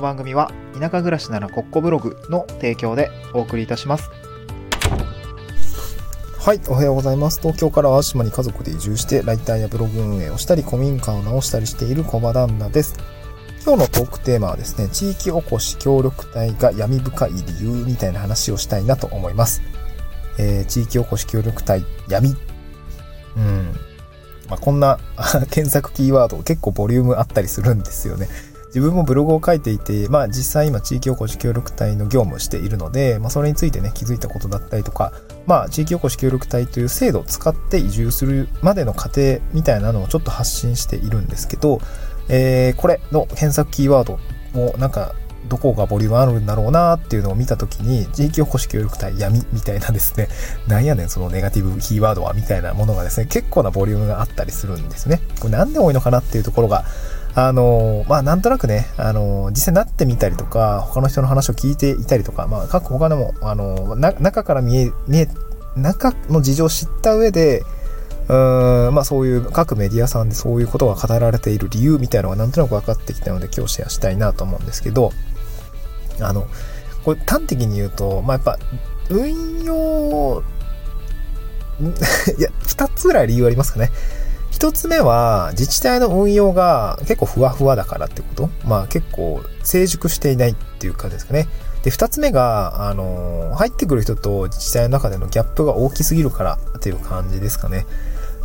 [0.00, 4.10] の番組は田舎暮らしならコッコブログの提供でお送りいたします
[6.38, 7.38] はい、おはようございます。
[7.38, 12.96] 東京から淡島に家族で移住して、ライターやブログ運営をしたり、古民家を直したりしている小場旦那です。
[13.62, 19.60] 今日のトークテーマはですね、地域おこし協力隊が闇深い理由みたいな話をしたいなと思います。
[20.38, 22.30] えー、地域おこし協力隊、闇。
[23.36, 23.74] うん。
[24.48, 24.98] まあ、こんな
[25.52, 28.30] 検索キーワード結構ボリュームあったりするんですよね。
[28.70, 35.12] 自分もブログを書いていて、まあ実際今地域おこし協力隊の業務をしているので、まあそれについてね気づいたことだったりとか、
[35.46, 41.80] まあ地域おこし協力隊という制度を使って移住するまでの過程みたいなのをちょっと発信しているんですけど、
[42.28, 44.20] えー、これの検索キーワード
[44.54, 45.14] もなんか
[45.48, 50.28] どこがボリュームあるんだろうなっていうのを見たときに、地域おこし協力隊闇みたいなですね、
[50.68, 55.20] なんやねんそのネガティブキーワードはみたいなものがですね、結構なボリュームがあったりするんですね。
[55.40, 56.84] これなんで多いのかなっていうところが、
[57.34, 65.28] あのまあ、なんとなくね、あの実際なってみたりとか、他の人の話を聞いていたりとか、まあ、各他でも、あの中から見え、見え、
[65.76, 67.62] 中の事情を知った上で、
[68.28, 75.12] うーん、まあそういう各メディアさんでそういうことが語られている理由みたいなのがなんとなく分かってきたので今日シェアしたいなと思うんですけど、
[76.20, 76.46] あの、
[77.04, 78.58] これ端的に言うと、まあやっぱ
[79.08, 80.42] 運用、
[82.38, 83.90] いや、二つぐらい理由ありますかね。
[84.60, 88.50] 一つ目は、自治体の運用が結構ふわふわだからってこと？
[88.66, 91.48] まあ結構成熟していないっていうかですかね。
[91.82, 97.86] で、二つ目が、あの、入ってくる人と自治体の中でのギャップが大きすぎるからっていう感じですかね。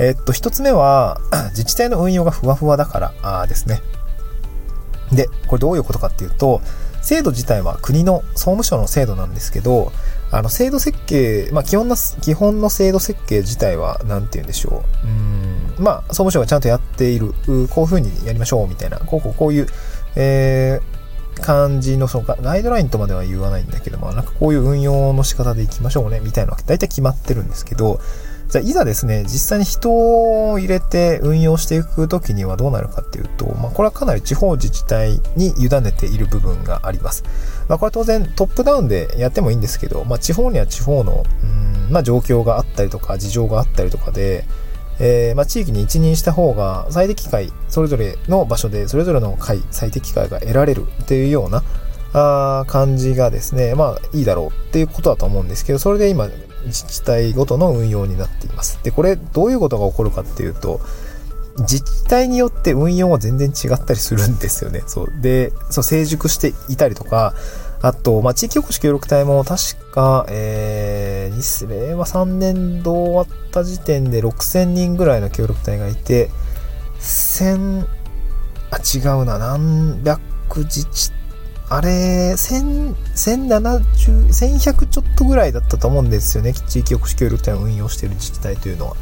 [0.00, 1.18] えっと、一つ目は、
[1.56, 3.80] 自治体の運用がふわふわだからあですね。
[5.12, 6.60] で、これどういうことかっていうと、
[7.00, 9.92] 制度自体は国の総務省の制度なんですけど、
[10.30, 15.06] あの、制度設計、まあ、基本の、基本の制度設計自体は、なんて言うんでしょう。
[15.06, 15.41] うん、
[15.78, 19.66] まあ、総務省がちゃんとやっている、こういう風にやりましょう、みたいな、こうこう、こういう、
[20.16, 28.00] えー、感じの、そのガイドラインとまでは言わないんだけども、なんかこういう運用の仕方でいきましょうね、みたいなのが大体決まってるんですけど、
[28.52, 29.90] じゃあいざですね、実際に人
[30.50, 37.24] を入れて運用していくときにはどうなるかっていうと、まあこれはかなり地方自治体に委ねている部分があります。
[37.66, 44.44] まあこれは当然トップダウンでやってもいいんですけど、まあ地方には地方の、うん、まあ状況があったりとか事情があったりとかで、
[45.00, 51.62] えー、まあ地域に一任した方が最適解、それぞれの場所でそれぞれの解、最適解が得られるっていうような、
[52.14, 56.28] あ感じがですね、まあいいだろうっていうことだと思うんですけど、それで今
[56.66, 58.78] 自治体ごとの運用になっています。
[58.82, 60.80] で、これどういうことが起こるかっていうと、
[61.58, 64.82] 自治体によって運用は全然違ったりするんですよね。
[64.86, 65.12] そう。
[65.20, 67.34] で、そう、成熟していたりとか、
[67.82, 76.30] あと、まあ、地域おこし協力隊も確か、えー、令和3年度終わった時点で6000人ぐらいの協力隊がいて、
[77.00, 77.86] 1000、
[78.70, 80.20] あ、違うな、何百
[80.60, 81.12] 自治
[81.68, 86.52] あれ、1000、1070、1100ちょっとぐらいだったと思うんですよね。
[86.52, 88.96] 地域おこし協力隊を運用している自治体というのは。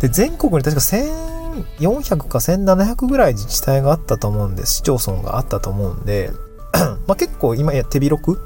[0.00, 4.78] で、全国に確か1400か1700ぐらい自治体があったと思うんです。
[4.78, 6.32] 市町村があったと思うんで、
[7.06, 8.38] まあ結構今や手広く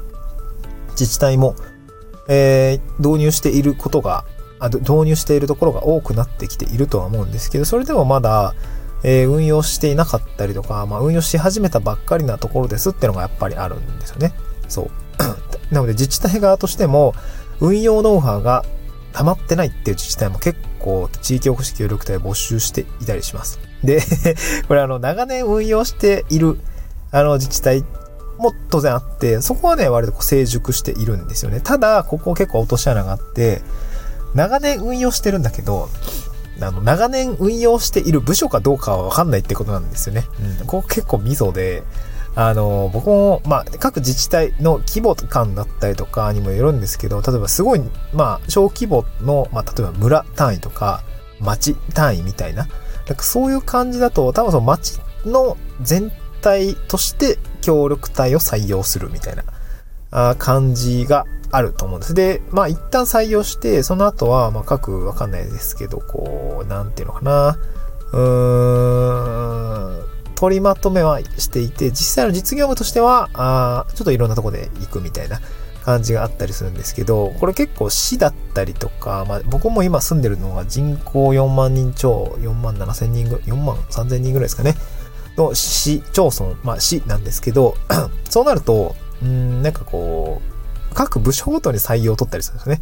[0.91, 1.55] 自治体も、
[2.27, 4.25] えー、導入していることが
[4.59, 8.53] あ、導入しているところが多くなってきているとは思うんですけど、それでもまだ、
[9.03, 14.33] えー、運用していなかったりとか、まあ、運用し始めたばっかりなところですってのがやっぱりあるんですよね。
[14.67, 14.89] そう。
[15.73, 17.13] なので自治体側としても、
[17.61, 18.65] 運用ノウハウが
[19.13, 23.59] 溜まってないっていう自治体も結構地域おこし協力隊を募集していたりします。
[23.83, 24.01] で、
[24.67, 26.59] これあの、長年運用している、
[27.11, 27.85] あの、自治体
[28.39, 31.61] も当然あって、そこはね、割とこう成熟しているんですよね。
[31.61, 33.61] ただ、ここ結構落とし穴があって、
[34.33, 35.89] 長年運用してるんだけど、
[36.61, 40.25] あの、長年運用している部署かどうかはわかんないってことなんですよね。
[40.59, 40.67] うん。
[40.67, 41.83] ここ結構ミソで、
[42.35, 47.81] あの、僕も、まあ、各自治体の規模感だったりとかにもよるんですけど、例えばすごい、
[48.13, 51.01] まあ、小規模の、まあ、例えば村単位とか、
[51.39, 52.67] 町単位みたいな、
[53.07, 56.11] なんかそういう感じだと、多分その町の全
[56.41, 62.15] 体として協力隊を採用するみたいな、感じがあると思うんです。
[62.15, 67.59] で、まあ一旦採用して、その後は、まあ各わかんないですけど、こう、なんていうのかな。
[68.11, 75.39] うーん、取りまとめはしていて、実際の実業務としては、あちょっといろんなとこで行くみたいな
[75.85, 84.73] 感じがあったりするんですけど、これ結構市だったりとか、まあ僕も今住んでるのが人口4万人超、4万7千人ぐ4万3千人ぐらいですかね。
[85.39, 87.75] の市町村、まあ市なんですけど、
[88.29, 90.41] そうなると、うん、なんかこ
[90.91, 92.81] う、各部署ごとに採用を取ったりするんですね。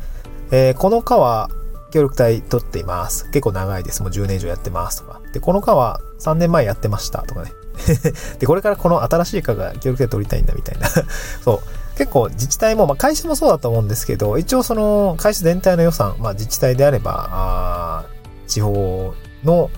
[0.51, 1.49] えー、この課は、
[1.91, 3.25] 協力隊取っています。
[3.25, 4.01] 結構長いです。
[4.01, 5.21] もう10年以上やってますとか。
[5.33, 7.51] で、この課は3年前やってましたとかね。
[8.39, 10.89] で、これからこの新しい課が協力隊取りたいんだみたいな。
[11.43, 11.97] そう。
[11.97, 18.05] 結構自治体も、まあ会社もそうだと思うんですけど、一応その会社全体の予算、まあ自治体であれば、あ
[18.47, 19.13] 地方
[19.43, 19.69] の、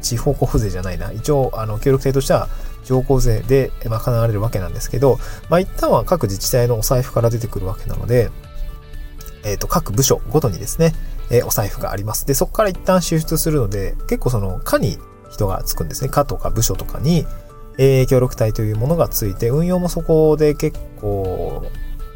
[0.00, 1.12] 地方交付税じゃないな。
[1.12, 2.48] 一応、あの、協力隊としては、
[2.84, 8.30] 地方交付税で賄われるわけなんですけど、まあ一旦は各自治体のお財布から出てくるわけなので、
[9.44, 10.94] えっ、と、各部署ごとにですね、
[11.30, 12.26] えーお財布があります。
[12.26, 14.98] で、そこから一旦支出するので、結構その、課に
[15.30, 16.08] 人がつくんですね。
[16.08, 17.26] 課とか部署とかに、
[17.78, 21.66] えー協力隊というものがついて、運用もそこで結構、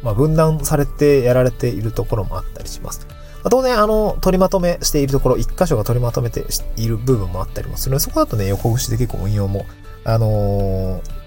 [0.03, 3.05] まあ、分断されてやられているところもあったりします。
[3.49, 6.45] 当然、あの、取りまとめしているところ、一箇所が取りまとめて
[6.77, 9.65] いる部分もあったりもするので、そこだとね、横串で結構運用も、
[10.03, 11.21] あのー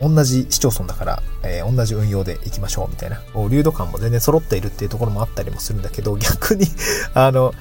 [0.00, 6.66] 同じ市町村だから、えー同じ運用で行きましょうみたいな、流動感も全然揃っているっていうところもあったりもするんだけど、 逆に、
[7.14, 7.54] あの、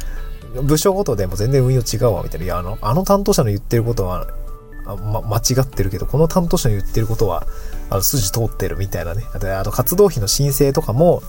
[0.62, 4.28] 部署ごとでも全然運用違うわみたいな、いや、あの、あの担当者の言ってることは、
[4.86, 7.48] あま、間違ってるけど、この担当者の言ってることは、
[7.90, 9.26] あの、筋通ってるみたいなね。
[9.34, 11.24] あと、あの、活動費の申請とかも、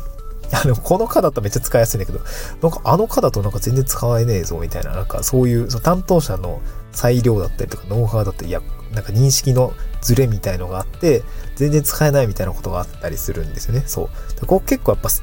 [0.53, 2.21] あの、この課だとめっちゃ使いやすいんだけど、
[2.63, 6.61] なんかあの課だとなんか全然使えねえぞみたいな、なんかそういう、その担当者の
[6.93, 8.61] 裁量だったりとか、ノウハウだったり、いや、
[8.93, 11.23] なんか認識のズレみたいのがあって、
[11.57, 13.85] 全然使えないみたいなことがあったりするんですよね。
[13.87, 14.41] そう。
[14.41, 15.23] でここ結構やっぱす、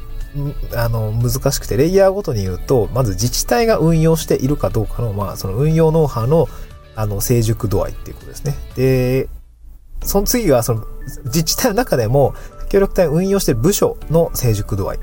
[0.76, 6.48] あの、難しくて、レイヤーごとに言うと、まず自治体が運用しているかどうかの、まあ、その運用ノウハウの、
[6.96, 8.56] あの、成熟度合いっていうことですね。
[8.76, 9.30] で、
[10.04, 10.86] その次が、その、
[11.26, 12.34] 自治体の中でも、
[12.70, 15.00] 協力隊運用してる部署の成熟度合い。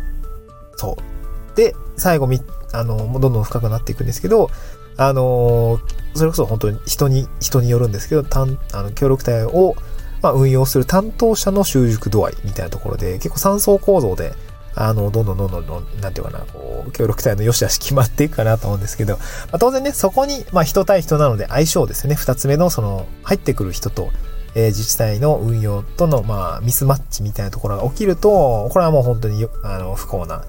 [0.78, 1.56] そう。
[1.56, 2.40] で、最後み、
[2.72, 4.48] あの、どんどん深くなっていくんですけど、
[4.96, 5.80] あの、
[6.14, 9.76] それこそ本当に人に、人によるんですけど、担あの協力隊を、
[10.22, 14.32] まあ、運用する担当者の習熟度合いみたいなところで、結構三層構造で、
[14.74, 19.22] あの、どんどんどんどんどん、なんていうかな、こう、協力隊の良し悪し決まっていくかなと思うんですけど、ま
[19.52, 22.14] あ、当然ね、そこに、まあ、人対人なので相性ですよね。
[22.14, 24.10] 二つ目の、その、入ってくる人と、
[24.54, 30.44] えー自治体の運用との、まあ、ミスマッチみたいなところが起きると、これはもう本当に、あの、不幸な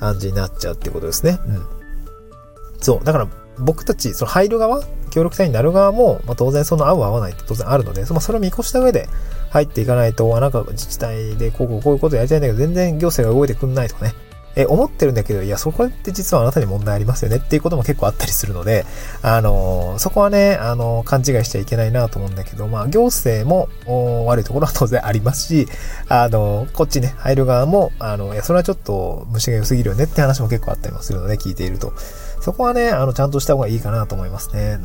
[0.00, 1.38] 感じになっちゃうってことですね。
[1.46, 1.62] うん。
[2.80, 3.04] そう。
[3.04, 9.08] だから、僕たち、その入る側、協力隊になる側も、まあ、当然その合う合わないって当然あるので、まあ、それを見越した上で
[9.50, 14.14] 入っていかないと、あなんか自治体でこうこうこういうことやりたいんだけど、全然行政が動いてくんないとかね。
[14.56, 18.84] え、思ってるんだけど、いや、そこって実はあなたに問題ありますよねっていうことも結構あったりするので、
[19.22, 23.68] あのそこはね、あの勘違いしちゃいけないなと思うんだけど、まあ、行政も
[24.26, 25.68] 悪いところは当然ありますし、
[26.08, 31.92] あのこっちね、入る側も、あの、いや、それはちょっと虫が良すぎるよねって話も結構あったりもするので、聞いていると。
[32.40, 34.80] そこはね、あの、ちゃんとした方がいいかなと思いますね。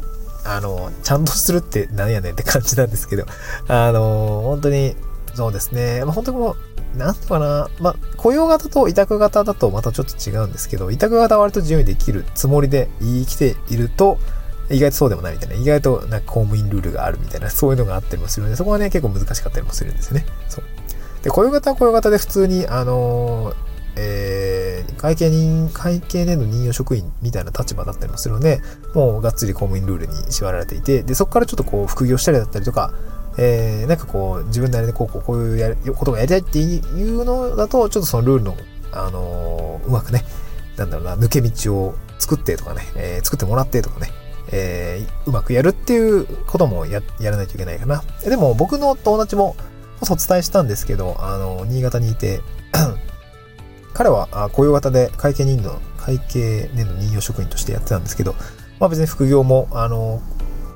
[0.46, 3.26] あの、ちゃんとするって何やねんって感じなんですけど、
[3.68, 4.96] あの、本当に、
[5.36, 6.04] そうですね。
[6.06, 6.56] まあ、本当にこ
[6.96, 14.18] う、なんてかな、まあ、雇用型と委託型だとまたちょっと違うんですけど、委託型は割と自由にできるつもりで言い来ていると、
[14.70, 20.26] 意外とそうでもないみたいな、意外となんか公務員ルールがあるみたいな、そういうのがあったりもするので、そこはね、結構難しかったりもするんですよね。
[20.48, 20.64] そう。
[21.24, 23.56] で、雇用型は雇用型で普通に、あのー
[23.98, 28.62] えー、会計人、会計年度任用職員みたいな立場だったりもするので、
[28.94, 32.94] もうがっつり公務員ルールに縛られていて、で、そこからちょっとこう、副業したりだったりとか、
[33.38, 38.58] えー、なんかこう、自分なりでこう、こうこういうやことがやりたいっていうのだと、ちょっとそのルールの、
[38.92, 40.24] あのーうまくね、
[40.78, 44.12] なんだろうな、抜け道を作ってとかね、えー作ってもらってとかね、
[44.52, 48.04] えーうまくやるっていうこともや、やらないといけないかな。
[48.24, 49.56] でも僕の友達も、
[50.02, 52.42] お伝えしたんですけど、あの、新潟にいて、
[53.94, 58.36] 彼は雇用型で会計年度、会計年度任用職員としてやってたんですけど、
[58.80, 60.22] まあ別に副業も、あの、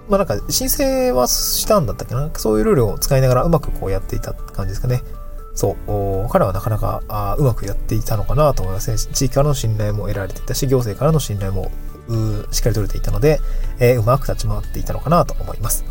[0.10, 2.30] まあなんか申請はしたんだったっけな？
[2.36, 5.04] そういうルールを使いながらうまくこうやっていた感じですかね。
[5.56, 8.98] そう、彼はなかなかあうまくやっていたのかなと思いますね。
[8.98, 11.70] 地域からの信頼も得られていたし、行政からの信頼も
[12.52, 13.40] しっかり取れていたので、
[13.80, 15.84] えーうまく立ち回っていたのかなと思います。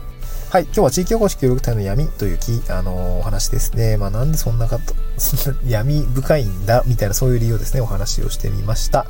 [0.51, 0.65] はい。
[0.65, 3.99] 今日は地域おこし協力隊の闇というき、あのーお話ですね。
[3.99, 4.95] まあなんでそんなかと、
[5.69, 9.07] 闇深いんだ、みたいなそういう理由をですね、お話をしてみました。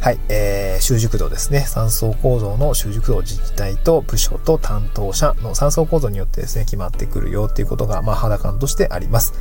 [0.00, 0.18] はい。
[0.28, 1.60] えー、習熟度ですね。
[1.60, 9.34] 三層構造の習熟度自治体と部署と担当者の三層構造によってですね、決まってくるよっていうことが、まあ肌感としてあります。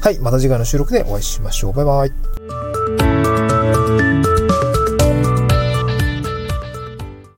[0.00, 0.18] はい。
[0.18, 1.72] また次回の収録でお会いしましょう。
[1.72, 2.63] バイバイ。